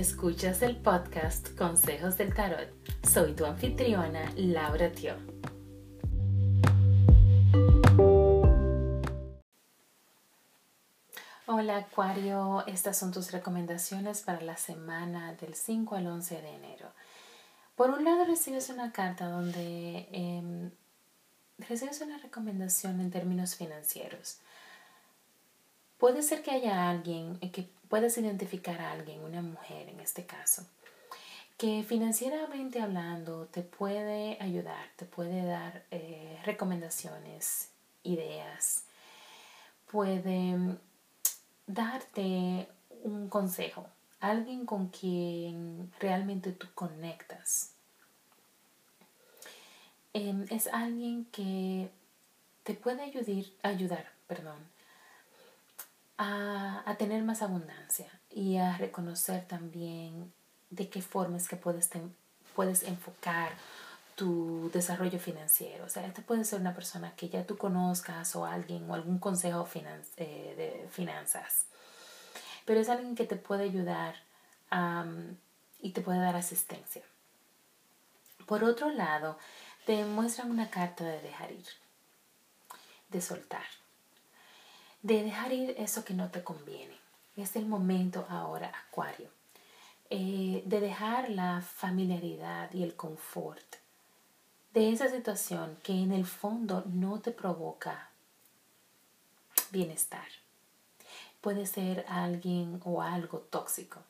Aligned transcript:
Escuchas 0.00 0.62
el 0.62 0.76
podcast 0.76 1.54
Consejos 1.58 2.16
del 2.16 2.32
Tarot. 2.32 2.70
Soy 3.06 3.34
tu 3.34 3.44
anfitriona, 3.44 4.32
Laura 4.34 4.90
Tio. 4.90 5.14
Hola 11.46 11.76
Acuario, 11.76 12.64
estas 12.66 12.96
son 12.96 13.12
tus 13.12 13.30
recomendaciones 13.30 14.22
para 14.22 14.40
la 14.40 14.56
semana 14.56 15.34
del 15.34 15.54
5 15.54 15.94
al 15.94 16.06
11 16.06 16.40
de 16.40 16.48
enero. 16.48 16.88
Por 17.76 17.90
un 17.90 18.02
lado 18.02 18.24
recibes 18.24 18.70
una 18.70 18.92
carta 18.92 19.28
donde 19.28 20.08
em, 20.12 20.70
recibes 21.58 22.00
una 22.00 22.16
recomendación 22.16 23.02
en 23.02 23.10
términos 23.10 23.54
financieros. 23.54 24.38
Puede 25.98 26.22
ser 26.22 26.42
que 26.42 26.52
haya 26.52 26.88
alguien, 26.88 27.38
que 27.52 27.68
puedas 27.90 28.16
identificar 28.16 28.80
a 28.80 28.92
alguien, 28.92 29.22
una 29.22 29.42
mujer 29.42 29.88
en 29.88 29.98
este 30.00 30.24
caso, 30.24 30.64
que 31.58 31.84
financieramente 31.86 32.80
hablando 32.80 33.46
te 33.46 33.62
puede 33.62 34.38
ayudar, 34.40 34.86
te 34.96 35.04
puede 35.04 35.44
dar 35.44 35.84
eh, 35.90 36.38
recomendaciones, 36.44 37.70
ideas, 38.04 38.84
puede 39.90 40.78
darte 41.66 42.68
un 43.02 43.28
consejo, 43.28 43.86
alguien 44.20 44.66
con 44.66 44.88
quien 44.88 45.92
realmente 45.98 46.52
tú 46.52 46.68
conectas. 46.74 47.72
Em, 50.12 50.46
es 50.48 50.68
alguien 50.68 51.24
que 51.26 51.90
te 52.62 52.74
puede 52.74 53.02
ayudar, 53.02 53.44
ayudar 53.62 54.06
perdón, 54.28 54.58
a, 56.22 56.96
tener 56.98 57.22
más 57.22 57.40
abundancia 57.40 58.06
y 58.30 58.58
a 58.58 58.76
reconocer 58.76 59.46
también 59.46 60.32
de 60.68 60.90
qué 60.90 61.00
formas 61.00 61.48
que 61.48 61.56
puedes, 61.56 61.88
puedes 62.54 62.82
enfocar 62.82 63.52
tu 64.16 64.70
desarrollo 64.70 65.18
financiero. 65.18 65.84
O 65.86 65.88
sea, 65.88 66.06
este 66.06 66.20
puede 66.20 66.44
ser 66.44 66.60
una 66.60 66.74
persona 66.74 67.14
que 67.16 67.30
ya 67.30 67.46
tú 67.46 67.56
conozcas 67.56 68.36
o 68.36 68.44
alguien 68.44 68.88
o 68.90 68.94
algún 68.94 69.18
consejo 69.18 69.66
eh, 69.74 70.54
de 70.56 70.88
finanzas. 70.90 71.64
Pero 72.66 72.80
es 72.80 72.90
alguien 72.90 73.14
que 73.14 73.24
te 73.24 73.36
puede 73.36 73.64
ayudar 73.64 74.14
y 75.80 75.90
te 75.92 76.02
puede 76.02 76.20
dar 76.20 76.36
asistencia. 76.36 77.02
Por 78.46 78.62
otro 78.62 78.90
lado, 78.90 79.38
te 79.86 80.04
muestran 80.04 80.50
una 80.50 80.68
carta 80.68 81.04
de 81.04 81.22
dejar 81.22 81.50
ir, 81.50 81.66
de 83.08 83.20
soltar 83.22 83.64
de 85.02 85.22
dejar 85.22 85.52
ir 85.52 85.74
eso 85.78 86.04
que 86.04 86.14
no 86.14 86.30
te 86.30 86.42
conviene. 86.42 86.98
Es 87.36 87.56
el 87.56 87.66
momento 87.66 88.26
ahora, 88.28 88.72
Acuario, 88.86 89.28
eh, 90.10 90.62
de 90.66 90.80
dejar 90.80 91.30
la 91.30 91.62
familiaridad 91.62 92.72
y 92.74 92.82
el 92.82 92.94
confort 92.96 93.76
de 94.74 94.90
esa 94.92 95.08
situación 95.08 95.78
que 95.82 95.92
en 95.92 96.12
el 96.12 96.26
fondo 96.26 96.84
no 96.86 97.20
te 97.20 97.32
provoca 97.32 98.10
bienestar. 99.70 100.26
Puede 101.40 101.66
ser 101.66 102.04
alguien 102.08 102.80
o 102.84 103.02
algo 103.02 103.38
tóxico, 103.38 104.00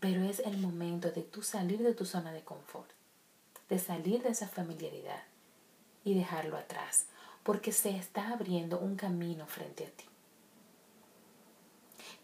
pero 0.00 0.22
es 0.24 0.40
el 0.40 0.58
momento 0.58 1.10
de 1.10 1.22
tú 1.22 1.42
salir 1.42 1.82
de 1.82 1.94
tu 1.94 2.04
zona 2.04 2.32
de 2.32 2.42
confort, 2.42 2.90
de 3.68 3.78
salir 3.78 4.22
de 4.22 4.30
esa 4.30 4.48
familiaridad 4.48 5.22
y 6.04 6.14
dejarlo 6.14 6.56
atrás 6.56 7.06
porque 7.42 7.72
se 7.72 7.96
está 7.96 8.32
abriendo 8.32 8.78
un 8.78 8.96
camino 8.96 9.46
frente 9.46 9.86
a 9.86 9.90
ti 9.90 10.04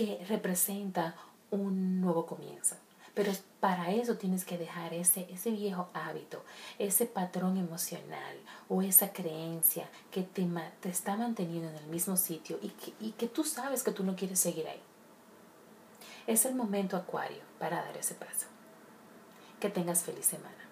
que 0.00 0.24
representa 0.28 1.14
un 1.50 2.00
nuevo 2.00 2.24
comienzo. 2.24 2.74
Pero 3.12 3.32
para 3.60 3.90
eso 3.90 4.16
tienes 4.16 4.46
que 4.46 4.56
dejar 4.56 4.94
ese, 4.94 5.26
ese 5.30 5.50
viejo 5.50 5.90
hábito, 5.92 6.42
ese 6.78 7.04
patrón 7.04 7.58
emocional 7.58 8.36
o 8.70 8.80
esa 8.80 9.12
creencia 9.12 9.90
que 10.10 10.22
te, 10.22 10.48
te 10.80 10.88
está 10.88 11.16
manteniendo 11.16 11.68
en 11.68 11.76
el 11.76 11.86
mismo 11.88 12.16
sitio 12.16 12.58
y 12.62 12.68
que, 12.68 12.94
y 12.98 13.12
que 13.12 13.26
tú 13.26 13.44
sabes 13.44 13.82
que 13.82 13.90
tú 13.90 14.04
no 14.04 14.16
quieres 14.16 14.40
seguir 14.40 14.66
ahí. 14.68 14.80
Es 16.26 16.46
el 16.46 16.54
momento 16.54 16.96
acuario 16.96 17.42
para 17.58 17.82
dar 17.82 17.96
ese 17.96 18.14
paso. 18.14 18.46
Que 19.60 19.68
tengas 19.68 20.02
feliz 20.02 20.24
semana. 20.24 20.69